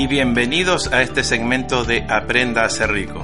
y 0.00 0.06
bienvenidos 0.06 0.90
a 0.94 1.02
este 1.02 1.22
segmento 1.22 1.84
de 1.84 2.06
Aprenda 2.08 2.62
a 2.62 2.70
ser 2.70 2.90
rico. 2.90 3.22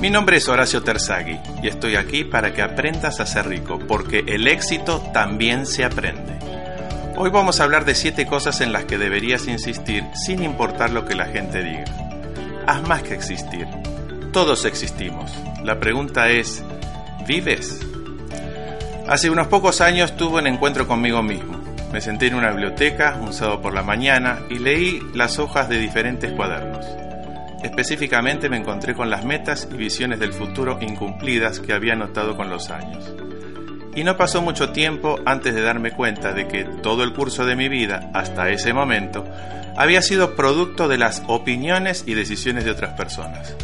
Mi 0.00 0.10
nombre 0.10 0.36
es 0.36 0.48
Horacio 0.48 0.80
Terzaghi 0.80 1.40
y 1.60 1.66
estoy 1.66 1.96
aquí 1.96 2.22
para 2.22 2.54
que 2.54 2.62
aprendas 2.62 3.18
a 3.18 3.26
ser 3.26 3.48
rico, 3.48 3.80
porque 3.80 4.22
el 4.28 4.46
éxito 4.46 5.00
también 5.12 5.66
se 5.66 5.84
aprende. 5.84 6.38
Hoy 7.16 7.30
vamos 7.30 7.58
a 7.58 7.64
hablar 7.64 7.84
de 7.84 7.96
7 7.96 8.26
cosas 8.26 8.60
en 8.60 8.72
las 8.72 8.84
que 8.84 8.96
deberías 8.96 9.48
insistir 9.48 10.04
sin 10.14 10.44
importar 10.44 10.90
lo 10.90 11.04
que 11.04 11.16
la 11.16 11.26
gente 11.26 11.64
diga. 11.64 11.84
Haz 12.64 12.86
más 12.86 13.02
que 13.02 13.14
existir. 13.14 13.66
Todos 14.32 14.66
existimos. 14.66 15.32
La 15.64 15.80
pregunta 15.80 16.28
es, 16.28 16.62
¿vives? 17.26 17.80
Hace 19.08 19.30
unos 19.30 19.48
pocos 19.48 19.80
años 19.80 20.16
tuve 20.16 20.38
un 20.38 20.46
encuentro 20.46 20.86
conmigo 20.86 21.24
mismo. 21.24 21.53
Me 21.94 22.00
senté 22.00 22.26
en 22.26 22.34
una 22.34 22.50
biblioteca 22.50 23.16
un 23.20 23.32
sábado 23.32 23.62
por 23.62 23.72
la 23.72 23.84
mañana 23.84 24.40
y 24.50 24.58
leí 24.58 25.00
las 25.14 25.38
hojas 25.38 25.68
de 25.68 25.78
diferentes 25.78 26.32
cuadernos. 26.32 26.84
Específicamente 27.62 28.48
me 28.48 28.56
encontré 28.56 28.96
con 28.96 29.10
las 29.10 29.24
metas 29.24 29.68
y 29.72 29.76
visiones 29.76 30.18
del 30.18 30.32
futuro 30.32 30.80
incumplidas 30.80 31.60
que 31.60 31.72
había 31.72 31.94
notado 31.94 32.36
con 32.36 32.50
los 32.50 32.70
años. 32.70 33.14
Y 33.94 34.02
no 34.02 34.16
pasó 34.16 34.42
mucho 34.42 34.70
tiempo 34.70 35.20
antes 35.24 35.54
de 35.54 35.60
darme 35.62 35.92
cuenta 35.92 36.32
de 36.32 36.48
que 36.48 36.64
todo 36.64 37.04
el 37.04 37.12
curso 37.12 37.46
de 37.46 37.54
mi 37.54 37.68
vida, 37.68 38.10
hasta 38.12 38.50
ese 38.50 38.72
momento, 38.72 39.24
había 39.76 40.02
sido 40.02 40.34
producto 40.34 40.88
de 40.88 40.98
las 40.98 41.22
opiniones 41.28 42.02
y 42.08 42.14
decisiones 42.14 42.64
de 42.64 42.72
otras 42.72 42.94
personas. 42.94 43.54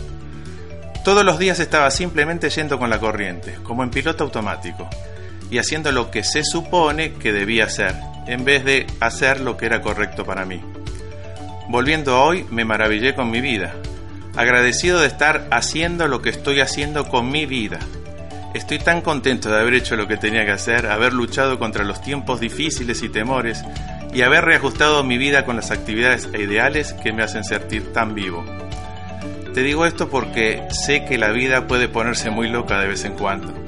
Todos 1.05 1.25
los 1.25 1.41
días 1.41 1.59
estaba 1.59 1.91
simplemente 1.91 2.49
yendo 2.49 2.79
con 2.79 2.91
la 2.91 3.01
corriente, 3.01 3.57
como 3.65 3.83
en 3.83 3.91
piloto 3.91 4.23
automático, 4.23 4.89
y 5.51 5.59
haciendo 5.59 5.91
lo 5.91 6.13
que 6.13 6.23
se 6.23 6.45
supone 6.45 7.15
que 7.15 7.33
debía 7.33 7.65
hacer, 7.65 7.97
en 8.31 8.45
vez 8.45 8.65
de 8.65 8.87
hacer 9.01 9.41
lo 9.41 9.57
que 9.57 9.67
era 9.67 9.81
correcto 9.81 10.25
para 10.25 10.45
mí. 10.45 10.61
Volviendo 11.69 12.15
a 12.15 12.25
hoy, 12.25 12.47
me 12.51 12.65
maravillé 12.65 13.15
con 13.15 13.29
mi 13.31 13.41
vida, 13.41 13.75
agradecido 14.37 15.01
de 15.01 15.09
estar 15.09 15.49
haciendo 15.51 16.07
lo 16.07 16.23
que 16.23 16.31
estoy 16.31 16.61
haciendo 16.61 17.09
con 17.09 17.31
mi 17.31 17.45
vida. 17.45 17.81
Estoy 18.55 18.79
tan 18.79 19.01
contento 19.01 19.51
de 19.51 19.59
haber 19.61 19.75
hecho 19.75 19.97
lo 19.97 20.07
que 20.07 20.17
tenía 20.17 20.45
que 20.45 20.53
hacer, 20.53 20.87
haber 20.87 21.13
luchado 21.13 21.59
contra 21.59 21.85
los 21.85 22.03
tiempos 22.03 22.39
difíciles 22.39 23.03
y 23.03 23.09
temores 23.09 23.65
y 24.15 24.23
haber 24.23 24.45
reajustado 24.45 25.03
mi 25.03 25.19
vida 25.19 25.45
con 25.45 25.57
las 25.57 25.73
actividades 25.73 26.29
e 26.33 26.43
ideales 26.43 26.93
que 26.93 27.13
me 27.13 27.25
hacen 27.25 27.43
sentir 27.43 27.93
tan 27.93 28.15
vivo. 28.15 28.45
Te 29.55 29.63
digo 29.65 29.87
esto 29.87 30.09
porque 30.09 30.69
sé 30.71 31.05
que 31.05 31.19
la 31.19 31.31
vida 31.31 31.67
puede 31.67 31.89
ponerse 31.89 32.31
muy 32.31 32.49
loca 32.49 32.79
de 32.79 32.87
vez 32.87 33.05
en 33.05 33.15
cuando 33.15 33.60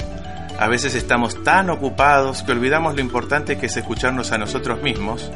a 0.62 0.68
veces 0.68 0.94
estamos 0.94 1.42
tan 1.42 1.70
ocupados 1.70 2.44
que 2.44 2.52
olvidamos 2.52 2.94
lo 2.94 3.00
importante 3.00 3.58
que 3.58 3.66
es 3.66 3.76
escucharnos 3.76 4.30
a 4.30 4.38
nosotros 4.38 4.80
mismos 4.80 5.28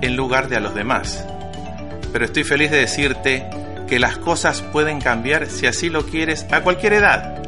en 0.00 0.16
lugar 0.16 0.48
de 0.48 0.56
a 0.56 0.60
los 0.60 0.74
demás. 0.74 1.26
Pero 2.10 2.24
estoy 2.24 2.42
feliz 2.42 2.70
de 2.70 2.78
decirte 2.78 3.50
que 3.86 3.98
las 3.98 4.16
cosas 4.16 4.62
pueden 4.62 4.98
cambiar 4.98 5.48
si 5.48 5.66
así 5.66 5.90
lo 5.90 6.06
quieres 6.06 6.46
a 6.50 6.62
cualquier 6.62 6.94
edad. 6.94 7.42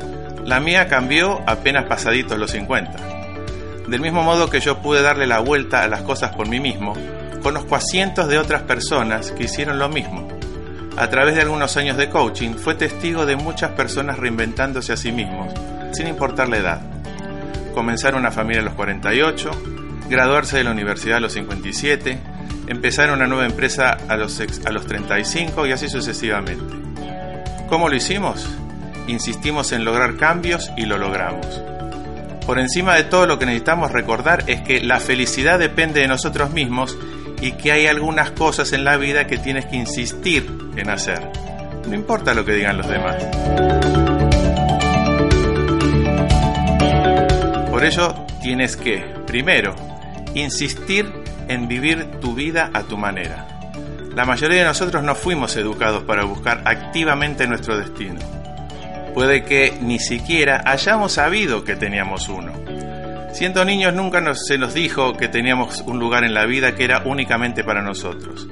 La 0.45 0.61
mía 0.61 0.87
cambió 0.87 1.41
apenas 1.47 1.87
pasaditos 1.87 2.39
los 2.39 2.51
50. 2.51 2.93
Del 3.89 4.03
mismo 4.03 4.23
modo 4.23 4.51
que 4.51 4.61
yo 4.61 4.83
pude 4.83 5.01
darle 5.01 5.27
la 5.27 5.41
vuelta 5.41 5.83
a 5.83 5.89
las 5.89 6.03
cosas 6.03 6.37
por 6.37 6.47
mí 6.47 6.61
mismo, 6.61 6.93
conozco 7.43 7.75
a 7.75 7.81
cientos 7.81 8.29
de 8.29 8.37
otras 8.37 8.65
personas 8.65 9.33
que 9.33 9.45
hicieron 9.45 9.79
lo 9.79 9.89
mismo. 9.89 10.29
A 10.99 11.09
través 11.09 11.37
de 11.37 11.41
algunos 11.41 11.79
años 11.79 11.97
de 11.97 12.11
coaching, 12.11 12.57
fue 12.57 12.75
testigo 12.75 13.25
de 13.25 13.37
muchas 13.37 13.71
personas 13.71 14.19
reinventándose 14.19 14.93
a 14.93 14.99
sí 14.99 15.11
mismos, 15.11 15.55
sin 15.95 16.07
importar 16.07 16.51
la 16.51 16.59
edad 16.59 16.94
comenzar 17.75 18.15
una 18.15 18.31
familia 18.31 18.63
a 18.63 18.65
los 18.65 18.75
48, 18.75 19.51
graduarse 20.09 20.57
de 20.59 20.65
la 20.65 20.71
universidad 20.71 21.19
a 21.19 21.21
los 21.21 21.33
57, 21.33 22.19
empezar 22.69 23.13
una 23.13 23.27
nueva 23.27 23.47
empresa 23.47 23.97
a 24.09 24.17
los, 24.17 24.41
a 24.41 24.71
los 24.71 24.87
35 24.87 25.67
y 25.67 25.73
así 25.73 25.89
sucesivamente. 25.89 26.75
¿Cómo 27.69 27.89
lo 27.89 27.97
hicimos? 27.97 28.49
Insistimos 29.09 29.73
en 29.73 29.85
lograr 29.85 30.17
cambios 30.17 30.71
y 30.77 30.87
lo 30.87 30.97
logramos. 30.97 31.63
Por 32.47 32.59
encima 32.59 32.95
de 32.95 33.05
todo 33.05 33.27
lo 33.27 33.39
que 33.39 33.47
necesitamos 33.47 33.91
recordar 33.91 34.45
es 34.47 34.61
que 34.61 34.81
la 34.81 35.01
felicidad 35.01 35.59
depende 35.59 36.01
de 36.01 36.09
nosotros 36.09 36.51
mismos 36.51 36.97
y 37.41 37.53
que 37.53 37.73
hay 37.73 37.87
algunas 37.87 38.31
cosas 38.31 38.73
en 38.73 38.85
la 38.85 38.97
vida 38.97 39.27
que 39.27 39.39
tienes 39.39 39.67
que 39.67 39.77
insistir 39.77 40.47
en 40.77 40.91
hacer. 40.91 41.21
No 41.89 41.95
importa 41.95 42.35
lo 42.35 42.45
que 42.45 42.53
digan 42.53 42.77
los 42.79 42.89
demás. 42.89 43.17
Por 47.85 47.93
ello 47.93 48.15
tienes 48.41 48.79
que, 48.79 49.05
primero, 49.27 49.75
insistir 50.33 51.13
en 51.49 51.69
vivir 51.69 52.13
tu 52.19 52.35
vida 52.35 52.71
a 52.73 52.85
tu 52.85 52.97
manera. 52.97 53.47
La 54.15 54.25
mayoría 54.25 54.61
de 54.61 54.65
nosotros 54.65 55.03
no 55.05 55.15
fuimos 55.15 55.55
educados 55.59 56.03
para 56.05 56.25
buscar 56.25 56.63
activamente 56.65 57.47
nuestro 57.47 57.77
destino. 57.77 58.21
Puede 59.13 59.45
que 59.45 59.77
ni 59.83 59.99
siquiera 59.99 60.63
hayamos 60.65 61.13
sabido 61.13 61.63
que 61.63 61.77
teníamos 61.77 62.31
uno. 62.31 62.55
Siendo 63.35 63.67
niños 63.67 63.93
nunca 63.93 64.23
se 64.35 64.57
nos 64.57 64.73
dijo 64.73 65.13
que 65.19 65.29
teníamos 65.29 65.83
un 65.83 65.99
lugar 65.99 66.25
en 66.25 66.33
la 66.33 66.47
vida 66.47 66.75
que 66.75 66.85
era 66.85 67.03
únicamente 67.05 67.65
para 67.65 67.83
nosotros. 67.83 68.49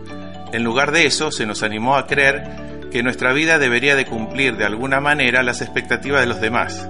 En 0.52 0.62
lugar 0.62 0.92
de 0.92 1.06
eso, 1.06 1.30
se 1.30 1.46
nos 1.46 1.62
animó 1.62 1.96
a 1.96 2.06
creer 2.06 2.90
que 2.92 3.02
nuestra 3.02 3.32
vida 3.32 3.58
debería 3.58 3.96
de 3.96 4.04
cumplir 4.04 4.58
de 4.58 4.66
alguna 4.66 5.00
manera 5.00 5.42
las 5.42 5.62
expectativas 5.62 6.20
de 6.20 6.26
los 6.26 6.42
demás, 6.42 6.86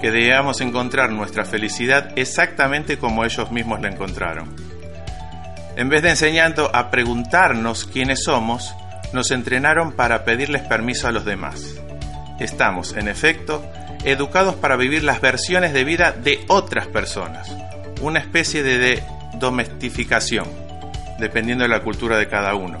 que 0.00 0.10
debamos 0.10 0.60
encontrar 0.60 1.12
nuestra 1.12 1.44
felicidad 1.44 2.12
exactamente 2.16 2.98
como 2.98 3.24
ellos 3.24 3.50
mismos 3.52 3.80
la 3.80 3.88
encontraron. 3.88 4.56
En 5.76 5.88
vez 5.88 6.02
de 6.02 6.10
enseñando 6.10 6.74
a 6.74 6.90
preguntarnos 6.90 7.84
quiénes 7.84 8.24
somos, 8.24 8.74
nos 9.12 9.30
entrenaron 9.30 9.92
para 9.92 10.24
pedirles 10.24 10.62
permiso 10.62 11.06
a 11.06 11.12
los 11.12 11.24
demás. 11.24 11.74
Estamos, 12.38 12.94
en 12.96 13.08
efecto, 13.08 13.64
educados 14.04 14.54
para 14.54 14.76
vivir 14.76 15.04
las 15.04 15.20
versiones 15.20 15.72
de 15.72 15.84
vida 15.84 16.12
de 16.12 16.44
otras 16.48 16.86
personas, 16.86 17.54
una 18.00 18.20
especie 18.20 18.62
de 18.62 19.02
domestificación, 19.34 20.46
dependiendo 21.18 21.64
de 21.64 21.68
la 21.68 21.82
cultura 21.82 22.16
de 22.16 22.28
cada 22.28 22.54
uno. 22.54 22.78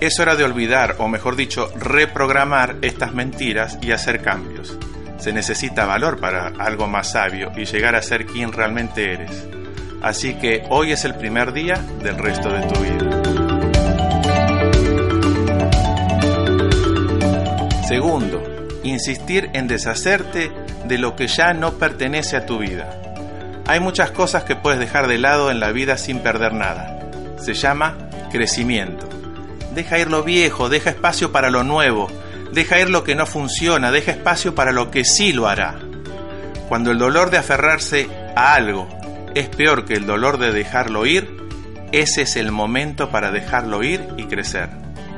Es 0.00 0.18
hora 0.18 0.34
de 0.34 0.44
olvidar, 0.44 0.96
o 0.98 1.08
mejor 1.08 1.36
dicho, 1.36 1.72
reprogramar 1.76 2.76
estas 2.82 3.14
mentiras 3.14 3.78
y 3.80 3.92
hacer 3.92 4.20
cambios 4.20 4.76
se 5.24 5.32
necesita 5.32 5.86
valor 5.86 6.20
para 6.20 6.48
algo 6.58 6.86
más 6.86 7.12
sabio 7.12 7.50
y 7.56 7.64
llegar 7.64 7.94
a 7.96 8.02
ser 8.02 8.26
quien 8.26 8.52
realmente 8.52 9.10
eres. 9.10 9.48
Así 10.02 10.34
que 10.34 10.66
hoy 10.68 10.92
es 10.92 11.06
el 11.06 11.14
primer 11.14 11.54
día 11.54 11.76
del 12.02 12.18
resto 12.18 12.50
de 12.50 12.60
tu 12.66 12.78
vida. 12.80 13.22
Segundo, 17.88 18.42
insistir 18.82 19.48
en 19.54 19.66
deshacerte 19.66 20.52
de 20.84 20.98
lo 20.98 21.16
que 21.16 21.26
ya 21.26 21.54
no 21.54 21.78
pertenece 21.78 22.36
a 22.36 22.44
tu 22.44 22.58
vida. 22.58 23.00
Hay 23.66 23.80
muchas 23.80 24.10
cosas 24.10 24.44
que 24.44 24.56
puedes 24.56 24.78
dejar 24.78 25.08
de 25.08 25.16
lado 25.16 25.50
en 25.50 25.58
la 25.58 25.72
vida 25.72 25.96
sin 25.96 26.18
perder 26.18 26.52
nada. 26.52 26.98
Se 27.38 27.54
llama 27.54 27.96
crecimiento. 28.30 29.08
Deja 29.74 29.98
ir 29.98 30.10
lo 30.10 30.22
viejo, 30.22 30.68
deja 30.68 30.90
espacio 30.90 31.32
para 31.32 31.48
lo 31.48 31.64
nuevo, 31.64 32.10
Deja 32.54 32.78
ir 32.78 32.88
lo 32.88 33.02
que 33.02 33.16
no 33.16 33.26
funciona, 33.26 33.90
deja 33.90 34.12
espacio 34.12 34.54
para 34.54 34.70
lo 34.70 34.92
que 34.92 35.04
sí 35.04 35.32
lo 35.32 35.48
hará. 35.48 35.74
Cuando 36.68 36.92
el 36.92 36.98
dolor 36.98 37.30
de 37.30 37.38
aferrarse 37.38 38.08
a 38.36 38.54
algo 38.54 38.88
es 39.34 39.48
peor 39.48 39.84
que 39.84 39.94
el 39.94 40.06
dolor 40.06 40.38
de 40.38 40.52
dejarlo 40.52 41.04
ir, 41.04 41.36
ese 41.90 42.22
es 42.22 42.36
el 42.36 42.52
momento 42.52 43.10
para 43.10 43.32
dejarlo 43.32 43.82
ir 43.82 44.06
y 44.16 44.26
crecer. 44.26 44.68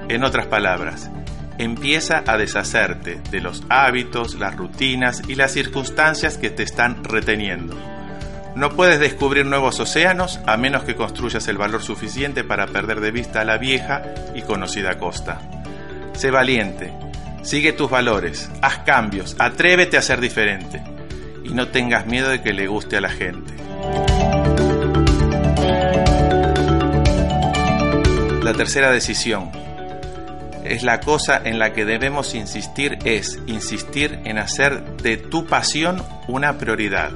En 0.09 0.25
otras 0.25 0.47
palabras, 0.47 1.11
empieza 1.59 2.25
a 2.27 2.39
deshacerte 2.39 3.21
de 3.31 3.41
los 3.43 3.65
hábitos, 3.69 4.37
las 4.37 4.57
rutinas 4.57 5.23
y 5.29 5.35
las 5.35 5.53
circunstancias 5.53 6.39
que 6.39 6.49
te 6.49 6.63
están 6.63 7.05
reteniendo. 7.05 7.77
No 8.55 8.71
puedes 8.71 8.99
descubrir 8.99 9.45
nuevos 9.45 9.79
océanos 9.79 10.41
a 10.47 10.57
menos 10.57 10.85
que 10.85 10.97
construyas 10.97 11.47
el 11.49 11.59
valor 11.59 11.83
suficiente 11.83 12.45
para 12.45 12.67
perder 12.67 13.01
de 13.01 13.11
vista 13.11 13.45
la 13.45 13.59
vieja 13.59 14.05
y 14.35 14.41
conocida 14.41 14.97
costa. 14.97 15.43
Sé 16.15 16.31
valiente, 16.31 16.95
Sigue 17.47 17.73
tus 17.73 17.89
valores, 17.89 18.51
haz 18.61 18.79
cambios, 18.79 19.37
atrévete 19.39 19.97
a 19.97 20.03
ser 20.03 20.21
diferente 20.21 20.83
y 21.45 21.51
no 21.51 21.69
tengas 21.69 22.05
miedo 22.05 22.29
de 22.29 22.43
que 22.43 22.53
le 22.53 22.67
guste 22.67 22.97
a 22.97 23.01
la 23.01 23.09
gente. 23.09 23.55
La 28.43 28.53
tercera 28.53 28.91
decisión 28.91 29.53
es 30.65 30.83
la 30.83 30.99
cosa 30.99 31.41
en 31.45 31.61
la 31.61 31.73
que 31.73 31.85
debemos 31.85 32.35
insistir 32.35 32.99
es 33.05 33.39
insistir 33.47 34.19
en 34.25 34.39
hacer 34.39 34.83
de 34.97 35.17
tu 35.17 35.47
pasión 35.47 36.03
una 36.27 36.59
prioridad. 36.59 37.13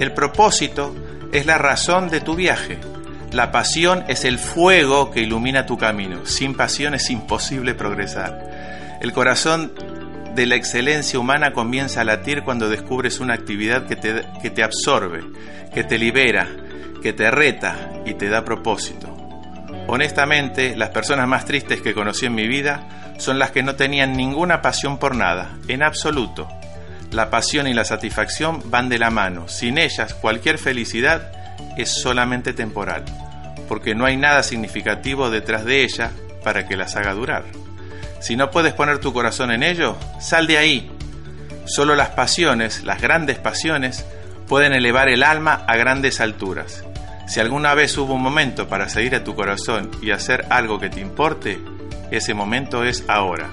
El 0.00 0.14
propósito 0.14 0.96
es 1.30 1.44
la 1.44 1.58
razón 1.58 2.08
de 2.08 2.22
tu 2.22 2.34
viaje. 2.34 2.78
La 3.32 3.52
pasión 3.52 4.04
es 4.08 4.24
el 4.24 4.38
fuego 4.38 5.10
que 5.10 5.20
ilumina 5.20 5.66
tu 5.66 5.76
camino. 5.76 6.24
Sin 6.24 6.54
pasión 6.54 6.94
es 6.94 7.10
imposible 7.10 7.74
progresar. 7.74 8.53
El 9.04 9.12
corazón 9.12 9.70
de 10.34 10.46
la 10.46 10.54
excelencia 10.54 11.18
humana 11.18 11.52
comienza 11.52 12.00
a 12.00 12.04
latir 12.04 12.42
cuando 12.42 12.70
descubres 12.70 13.20
una 13.20 13.34
actividad 13.34 13.86
que 13.86 13.96
te, 13.96 14.24
que 14.40 14.48
te 14.48 14.64
absorbe, 14.64 15.22
que 15.74 15.84
te 15.84 15.98
libera, 15.98 16.48
que 17.02 17.12
te 17.12 17.30
reta 17.30 17.90
y 18.06 18.14
te 18.14 18.30
da 18.30 18.46
propósito. 18.46 19.14
Honestamente, 19.88 20.74
las 20.74 20.88
personas 20.88 21.28
más 21.28 21.44
tristes 21.44 21.82
que 21.82 21.92
conocí 21.92 22.24
en 22.24 22.34
mi 22.34 22.48
vida 22.48 23.12
son 23.18 23.38
las 23.38 23.50
que 23.50 23.62
no 23.62 23.74
tenían 23.74 24.16
ninguna 24.16 24.62
pasión 24.62 24.96
por 24.96 25.14
nada, 25.14 25.50
en 25.68 25.82
absoluto. 25.82 26.48
La 27.10 27.28
pasión 27.28 27.66
y 27.66 27.74
la 27.74 27.84
satisfacción 27.84 28.62
van 28.70 28.88
de 28.88 28.98
la 28.98 29.10
mano. 29.10 29.48
Sin 29.48 29.76
ellas, 29.76 30.14
cualquier 30.14 30.56
felicidad 30.56 31.30
es 31.76 31.90
solamente 31.90 32.54
temporal, 32.54 33.04
porque 33.68 33.94
no 33.94 34.06
hay 34.06 34.16
nada 34.16 34.42
significativo 34.42 35.28
detrás 35.28 35.66
de 35.66 35.82
ella 35.82 36.10
para 36.42 36.66
que 36.66 36.78
las 36.78 36.96
haga 36.96 37.12
durar. 37.12 37.44
Si 38.24 38.36
no 38.36 38.50
puedes 38.50 38.72
poner 38.72 39.00
tu 39.00 39.12
corazón 39.12 39.50
en 39.50 39.62
ello, 39.62 39.98
sal 40.18 40.46
de 40.46 40.56
ahí. 40.56 40.90
Solo 41.66 41.94
las 41.94 42.08
pasiones, 42.08 42.82
las 42.82 43.02
grandes 43.02 43.36
pasiones, 43.36 44.06
pueden 44.48 44.72
elevar 44.72 45.10
el 45.10 45.22
alma 45.22 45.62
a 45.66 45.76
grandes 45.76 46.22
alturas. 46.22 46.84
Si 47.26 47.40
alguna 47.40 47.74
vez 47.74 47.98
hubo 47.98 48.14
un 48.14 48.22
momento 48.22 48.66
para 48.66 48.88
seguir 48.88 49.14
a 49.14 49.24
tu 49.24 49.34
corazón 49.34 49.90
y 50.00 50.10
hacer 50.10 50.46
algo 50.48 50.78
que 50.78 50.88
te 50.88 51.00
importe, 51.00 51.60
ese 52.10 52.32
momento 52.32 52.82
es 52.82 53.04
ahora. 53.08 53.50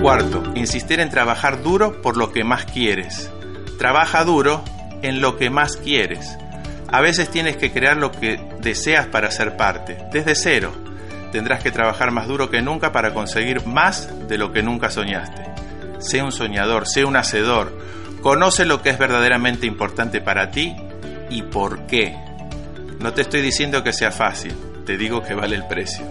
Cuarto, 0.00 0.42
insistir 0.54 1.00
en 1.00 1.10
trabajar 1.10 1.62
duro 1.62 2.00
por 2.00 2.16
lo 2.16 2.32
que 2.32 2.44
más 2.44 2.64
quieres. 2.64 3.30
Trabaja 3.76 4.24
duro 4.24 4.64
en 5.02 5.20
lo 5.20 5.36
que 5.36 5.50
más 5.50 5.76
quieres. 5.76 6.38
A 6.90 7.02
veces 7.02 7.28
tienes 7.28 7.58
que 7.58 7.70
crear 7.70 7.98
lo 7.98 8.10
que 8.10 8.40
deseas 8.60 9.06
para 9.06 9.30
ser 9.30 9.56
parte, 9.56 9.98
desde 10.12 10.34
cero. 10.34 10.72
Tendrás 11.32 11.62
que 11.62 11.70
trabajar 11.70 12.10
más 12.10 12.26
duro 12.26 12.50
que 12.50 12.62
nunca 12.62 12.92
para 12.92 13.12
conseguir 13.12 13.66
más 13.66 14.28
de 14.28 14.38
lo 14.38 14.52
que 14.52 14.62
nunca 14.62 14.90
soñaste. 14.90 15.44
Sé 15.98 16.22
un 16.22 16.32
soñador, 16.32 16.86
sé 16.86 17.04
un 17.04 17.16
hacedor, 17.16 17.72
Conoce 18.22 18.64
lo 18.64 18.82
que 18.82 18.90
es 18.90 18.98
verdaderamente 18.98 19.66
importante 19.66 20.20
para 20.20 20.50
ti 20.50 20.74
y 21.30 21.42
por 21.42 21.86
qué. 21.86 22.16
No 22.98 23.12
te 23.12 23.22
estoy 23.22 23.42
diciendo 23.42 23.84
que 23.84 23.92
sea 23.92 24.10
fácil, 24.10 24.54
te 24.84 24.96
digo 24.96 25.22
que 25.22 25.34
vale 25.34 25.54
el 25.54 25.66
precio. 25.66 26.04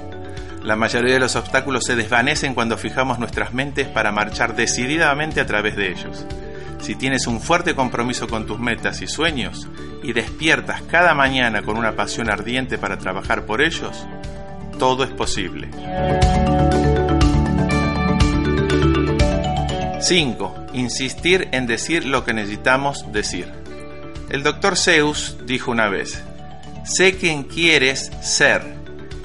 La 0.64 0.78
mayoría 0.78 1.14
de 1.14 1.20
los 1.20 1.36
obstáculos 1.36 1.84
se 1.84 1.98
desvanecen 1.98 2.54
cuando 2.54 2.78
fijamos 2.78 3.20
nuestras 3.20 3.54
mentes 3.54 3.88
para 3.88 4.14
marchar 4.14 4.56
decididamente 4.56 5.42
a 5.42 5.46
través 5.46 5.76
de 5.76 5.92
ellos. 5.92 6.26
Si 6.80 6.96
tienes 6.96 7.28
un 7.28 7.42
fuerte 7.42 7.76
compromiso 7.76 8.28
con 8.28 8.46
tus 8.46 8.60
metas 8.60 9.02
y 9.02 9.08
sueños 9.08 9.68
y 10.04 10.14
despiertas 10.14 10.82
cada 10.84 11.14
mañana 11.14 11.62
con 11.62 11.78
una 11.78 11.96
pasión 11.96 12.30
ardiente 12.30 12.78
para 12.78 12.98
trabajar 12.98 13.46
por 13.46 13.62
ellos, 13.62 14.08
todo 14.80 15.04
es 15.04 15.10
posible. 15.10 15.70
5. 20.00 20.68
Insistir 20.74 21.50
en 21.52 21.68
decir 21.68 22.06
lo 22.06 22.24
que 22.24 22.34
necesitamos 22.34 23.12
decir. 23.12 23.52
El 24.30 24.44
doctor 24.44 24.78
Zeus 24.78 25.38
dijo 25.46 25.72
una 25.72 25.90
vez, 25.90 26.24
sé 26.84 27.18
quién 27.18 27.44
quieres 27.44 28.12
ser 28.22 28.62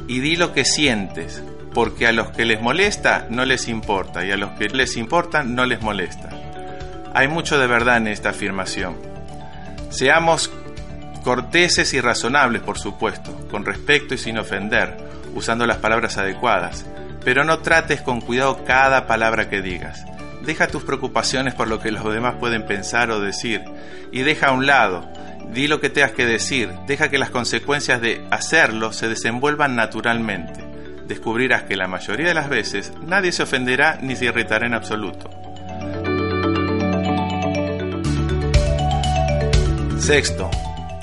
y 0.09 0.21
di 0.21 0.37
lo 0.37 0.53
que 0.53 0.65
sientes, 0.65 1.43
porque 1.73 2.07
a 2.07 2.13
los 2.13 2.31
que 2.31 2.45
les 2.45 2.61
molesta 2.61 3.27
no 3.31 3.45
les 3.45 3.69
importa 3.69 4.25
y 4.27 4.31
a 4.31 4.37
los 4.37 4.51
que 4.53 4.69
les 4.69 4.97
importa 4.97 5.45
no 5.45 5.67
les 5.67 5.81
molesta. 5.83 6.31
Hay 7.15 7.29
mucho 7.29 7.59
de 7.59 7.67
verdad 7.67 7.99
en 7.99 8.09
esta 8.09 8.31
afirmación. 8.31 8.97
Seamos 9.91 10.51
corteses 11.23 11.93
y 11.93 12.01
razonables, 12.01 12.63
por 12.63 12.79
supuesto, 12.79 13.37
con 13.51 13.67
respeto 13.67 14.15
y 14.15 14.19
sin 14.19 14.39
ofender, 14.39 14.97
usando 15.35 15.67
las 15.67 15.77
palabras 15.77 16.17
adecuadas, 16.17 16.87
pero 17.25 17.45
no 17.45 17.59
trates 17.59 18.01
con 18.01 18.21
cuidado 18.21 18.65
cada 18.65 19.07
palabra 19.07 19.51
que 19.51 19.61
digas. 19.61 20.07
Deja 20.43 20.69
tus 20.69 20.85
preocupaciones 20.85 21.55
por 21.55 21.69
lo 21.69 21.79
que 21.79 21.93
los 21.93 22.03
demás 22.13 22.37
pueden 22.41 22.65
pensar 22.65 23.11
o 23.11 23.21
decir 23.21 23.63
y 24.11 24.23
deja 24.23 24.49
a 24.49 24.53
un 24.53 24.67
lado. 24.67 25.09
Di 25.53 25.69
lo 25.69 25.81
que 25.81 25.91
tengas 25.91 26.13
que 26.13 26.25
decir, 26.25 26.71
deja 26.87 27.11
que 27.11 27.19
las 27.19 27.31
consecuencias 27.31 28.01
de 28.01 28.27
hacerlo 28.31 28.93
se 28.93 29.09
desenvuelvan 29.09 29.77
naturalmente. 29.77 30.65
Descubrirás 31.07 31.65
que 31.65 31.77
la 31.77 31.89
mayoría 31.89 32.29
de 32.29 32.35
las 32.35 32.49
veces 32.49 32.93
nadie 33.07 33.33
se 33.33 33.43
ofenderá 33.43 33.99
ni 34.01 34.17
se 34.17 34.25
irritará 34.25 34.67
en 34.67 34.75
absoluto. 34.75 35.42
Sexto, 40.03 40.51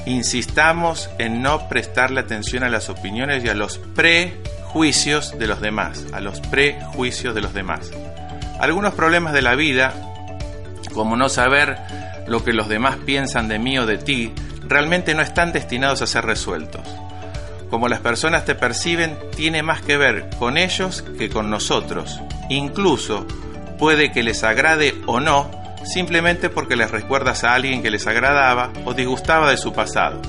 insistamos 0.06 1.10
en 1.19 1.42
no 1.42 1.69
prestarle 1.69 2.19
atención 2.19 2.66
a 2.66 2.69
las 2.69 2.90
opiniones 2.90 3.46
y 3.46 3.48
a 3.48 3.54
los 3.54 3.78
prejuicios 3.78 5.40
de 5.40 5.48
los 5.48 5.62
demás, 5.62 6.06
a 6.12 6.19
los 6.19 6.42
prejuicios 6.42 7.34
de 7.34 7.40
los 7.40 7.54
demás. 7.54 7.92
Algunos 8.60 8.94
problemas 8.96 9.31
de 9.31 9.42
la 9.42 9.56
vida, 9.56 9.94
como 10.94 11.16
no 11.16 11.30
saber 11.30 11.78
lo 12.28 12.44
que 12.44 12.51
los 12.51 12.68
demás 12.68 12.98
piensan 12.98 13.48
de 13.48 13.57
mí 13.57 13.80
o 13.80 13.86
de 13.86 14.00
ti, 14.00 14.34
realmente 14.68 15.16
no 15.16 15.22
están 15.22 15.54
destinados 15.54 16.01
a 16.01 16.07
ser 16.07 16.25
resueltos. 16.25 16.81
Como 17.69 17.88
las 17.88 18.01
personas 18.01 18.44
te 18.44 18.54
perciben, 18.54 19.18
tiene 19.34 19.63
más 19.63 19.81
que 19.81 19.96
ver 19.96 20.30
con 20.38 20.57
ellos 20.57 21.06
que 21.18 21.30
con 21.30 21.50
nosotros. 21.50 22.19
Incluso 22.50 23.25
puede 23.78 24.12
que 24.12 24.24
les 24.24 24.44
agrade 24.44 24.94
o 25.06 25.22
no, 25.22 25.58
simplemente 25.83 26.49
porque 26.49 26.75
les 26.75 26.91
recuerdas 26.91 27.43
a 27.43 27.53
alguien 27.53 27.81
que 27.81 27.91
les 27.91 28.07
agradaba 28.07 28.71
o 28.85 28.93
disgustaba 28.93 29.49
de 29.49 29.57
su 29.57 29.73
pasado, 29.73 30.21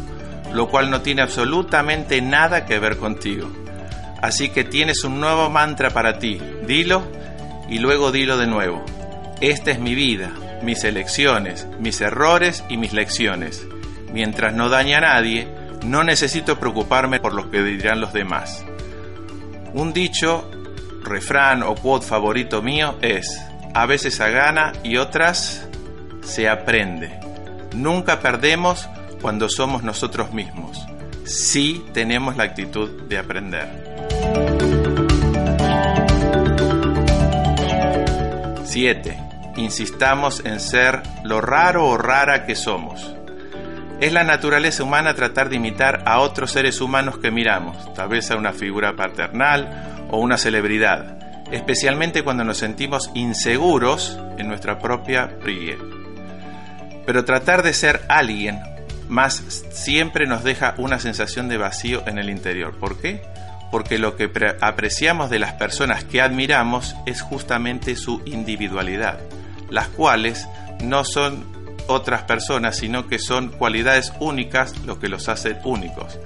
lo 0.52 0.68
cual 0.68 0.90
no 0.90 1.00
tiene 1.02 1.22
absolutamente 1.22 2.20
nada 2.20 2.66
que 2.66 2.78
ver 2.78 2.96
contigo. 2.96 3.50
Así 4.22 4.50
que 4.50 4.64
tienes 4.64 5.04
un 5.04 5.20
nuevo 5.20 5.48
mantra 5.50 5.90
para 5.90 6.18
ti, 6.18 6.40
dilo 6.66 7.02
y 7.68 7.78
luego 7.78 8.12
dilo 8.12 8.36
de 8.36 8.46
nuevo. 8.46 8.84
Esta 9.40 9.70
es 9.70 9.78
mi 9.78 9.94
vida, 9.94 10.32
mis 10.62 10.84
elecciones, 10.84 11.66
mis 11.78 12.00
errores 12.00 12.64
y 12.68 12.76
mis 12.76 12.92
lecciones. 12.92 13.66
Mientras 14.12 14.54
no 14.54 14.68
dañe 14.68 14.96
a 14.96 15.00
nadie, 15.00 15.48
no 15.84 16.04
necesito 16.04 16.58
preocuparme 16.58 17.20
por 17.20 17.34
lo 17.34 17.50
que 17.50 17.62
dirán 17.62 18.00
los 18.00 18.12
demás. 18.12 18.64
Un 19.72 19.92
dicho, 19.92 20.50
refrán 21.02 21.62
o 21.62 21.74
quote 21.74 22.06
favorito 22.06 22.60
mío 22.60 22.96
es, 23.00 23.40
a 23.74 23.86
veces 23.86 24.14
se 24.14 24.30
gana 24.30 24.72
y 24.82 24.96
otras 24.96 25.68
se 26.22 26.48
aprende. 26.48 27.18
Nunca 27.74 28.20
perdemos 28.20 28.88
cuando 29.20 29.48
somos 29.48 29.82
nosotros 29.82 30.32
mismos. 30.32 30.86
Sí 31.24 31.84
tenemos 31.92 32.36
la 32.36 32.44
actitud 32.44 33.02
de 33.08 33.18
aprender. 33.18 33.90
7. 38.64 39.18
Insistamos 39.56 40.44
en 40.44 40.60
ser 40.60 41.02
lo 41.24 41.40
raro 41.40 41.86
o 41.86 41.98
rara 41.98 42.46
que 42.46 42.54
somos. 42.54 43.14
Es 44.00 44.12
la 44.12 44.24
naturaleza 44.24 44.82
humana 44.82 45.14
tratar 45.14 45.50
de 45.50 45.56
imitar 45.56 46.02
a 46.06 46.20
otros 46.20 46.52
seres 46.52 46.80
humanos 46.80 47.18
que 47.18 47.30
miramos, 47.30 47.92
tal 47.94 48.08
vez 48.08 48.30
a 48.30 48.36
una 48.36 48.52
figura 48.52 48.96
paternal 48.96 50.06
o 50.10 50.18
una 50.18 50.38
celebridad, 50.38 51.18
especialmente 51.50 52.22
cuando 52.22 52.44
nos 52.44 52.58
sentimos 52.58 53.10
inseguros 53.14 54.18
en 54.38 54.48
nuestra 54.48 54.78
propia 54.78 55.38
prie. 55.38 55.78
Pero 57.06 57.24
tratar 57.24 57.62
de 57.62 57.72
ser 57.72 58.02
alguien 58.08 58.60
más 59.08 59.42
siempre 59.70 60.26
nos 60.26 60.44
deja 60.44 60.74
una 60.78 60.98
sensación 60.98 61.48
de 61.48 61.58
vacío 61.58 62.02
en 62.06 62.18
el 62.18 62.30
interior. 62.30 62.76
¿Por 62.78 62.98
qué? 63.00 63.22
porque 63.70 63.98
lo 63.98 64.16
que 64.16 64.30
apreciamos 64.60 65.30
de 65.30 65.38
las 65.38 65.52
personas 65.54 66.04
que 66.04 66.20
admiramos 66.20 66.96
es 67.06 67.22
justamente 67.22 67.96
su 67.96 68.20
individualidad, 68.24 69.20
las 69.70 69.88
cuales 69.88 70.48
no 70.82 71.04
son 71.04 71.44
otras 71.86 72.22
personas, 72.22 72.76
sino 72.76 73.06
que 73.06 73.18
son 73.18 73.48
cualidades 73.48 74.12
únicas 74.18 74.76
lo 74.84 74.98
que 74.98 75.08
los 75.08 75.28
hace 75.28 75.56
únicos. 75.64 76.18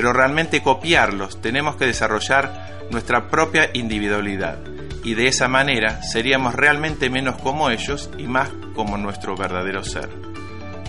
Pero 0.00 0.14
realmente 0.14 0.62
copiarlos 0.62 1.42
tenemos 1.42 1.76
que 1.76 1.84
desarrollar 1.84 2.86
nuestra 2.90 3.28
propia 3.28 3.68
individualidad 3.74 4.56
y 5.04 5.12
de 5.12 5.26
esa 5.26 5.46
manera 5.46 6.02
seríamos 6.02 6.54
realmente 6.54 7.10
menos 7.10 7.38
como 7.42 7.68
ellos 7.68 8.08
y 8.16 8.22
más 8.22 8.48
como 8.74 8.96
nuestro 8.96 9.36
verdadero 9.36 9.84
ser. 9.84 10.08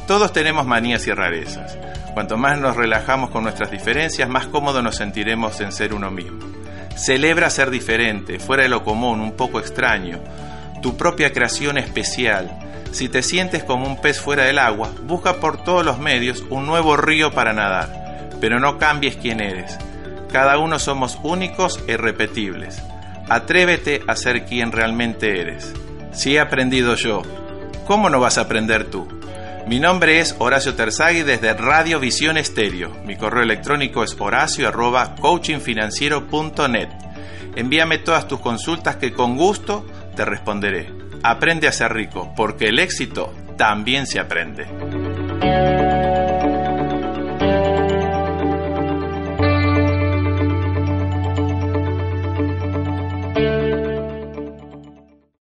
Todos 0.08 0.32
tenemos 0.32 0.66
manías 0.66 1.08
y 1.08 1.12
rarezas. 1.12 1.78
Cuanto 2.14 2.38
más 2.38 2.58
nos 2.58 2.78
relajamos 2.78 3.32
con 3.32 3.44
nuestras 3.44 3.70
diferencias, 3.70 4.30
más 4.30 4.48
cómodo 4.48 4.82
nos 4.82 4.96
sentiremos 4.96 5.60
en 5.60 5.74
ser 5.74 5.94
uno 5.94 6.10
mismo. 6.10 6.40
Celebra 6.96 7.50
ser 7.50 7.70
diferente, 7.70 8.40
fuera 8.40 8.64
de 8.64 8.70
lo 8.70 8.86
común, 8.86 9.20
un 9.20 9.34
poco 9.34 9.60
extraño, 9.60 10.20
tu 10.82 10.96
propia 10.96 11.34
creación 11.34 11.78
especial. 11.78 12.50
Si 12.94 13.10
te 13.10 13.24
sientes 13.24 13.66
como 13.66 13.88
un 13.88 14.00
pez 14.00 14.22
fuera 14.22 14.46
del 14.46 14.58
agua, 14.58 14.90
busca 15.04 15.34
por 15.34 15.62
todos 15.62 15.84
los 15.84 16.00
medios 16.00 16.46
un 16.50 16.66
nuevo 16.66 16.96
río 16.96 17.32
para 17.32 17.52
nadar, 17.52 18.01
pero 18.42 18.60
no 18.60 18.78
cambies 18.78 19.16
quién 19.16 19.40
eres. 19.40 19.78
Cada 20.32 20.58
uno 20.58 20.80
somos 20.80 21.18
únicos 21.24 21.82
e 21.88 21.94
irrepetibles. 21.94 22.84
Atrévete 23.30 24.02
a 24.08 24.18
ser 24.18 24.44
quien 24.46 24.74
realmente 24.74 25.40
eres. 25.40 25.74
Si 26.12 26.36
he 26.36 26.42
aprendido 26.42 26.96
yo, 26.96 27.22
¿cómo 27.86 28.10
no 28.10 28.20
vas 28.20 28.38
a 28.38 28.42
aprender 28.42 28.90
tú? 28.90 29.08
Mi 29.68 29.80
nombre 29.80 30.20
es 30.20 30.36
Horacio 30.40 30.74
Terzagui 30.74 31.22
desde 31.22 31.54
Radio 31.54 32.00
Visión 32.00 32.38
Estéreo. 32.38 32.90
Mi 33.06 33.16
correo 33.16 33.44
electrónico 33.44 34.04
es 34.04 34.20
horacio.coachingfinanciero.net. 34.20 36.90
Envíame 37.56 38.00
todas 38.00 38.28
tus 38.28 38.40
consultas 38.40 38.96
que 38.96 39.14
con 39.14 39.38
gusto 39.38 39.86
te 40.16 40.26
responderé. 40.26 40.92
Aprende 41.24 41.68
a 41.68 41.72
ser 41.72 41.94
rico, 41.94 42.34
porque 42.36 42.70
el 42.70 42.80
éxito 42.80 43.32
también 43.56 44.08
se 44.08 44.20
aprende. 44.20 44.66